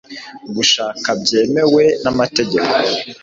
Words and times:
gushaka 0.55 1.07
byemewe 1.21 1.83
n'amategeko 2.03 2.75